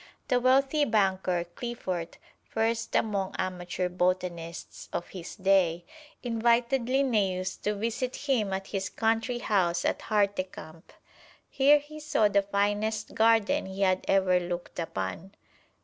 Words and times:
The 0.29 0.39
wealthy 0.39 0.83
banker, 0.83 1.43
Cliffort, 1.53 2.17
first 2.49 2.95
among 2.95 3.35
amateur 3.37 3.87
botanists 3.87 4.89
of 4.91 5.09
his 5.09 5.35
day, 5.35 5.85
invited 6.23 6.85
Linnæus 6.85 7.61
to 7.61 7.75
visit 7.75 8.15
him 8.15 8.51
at 8.51 8.69
his 8.69 8.89
country 8.89 9.37
house 9.37 9.85
at 9.85 9.99
Hartecamp. 10.01 10.85
Here 11.47 11.77
he 11.77 11.99
saw 11.99 12.27
the 12.29 12.41
finest 12.41 13.13
garden 13.13 13.67
he 13.67 13.81
had 13.81 14.03
ever 14.07 14.39
looked 14.39 14.79
upon. 14.79 15.35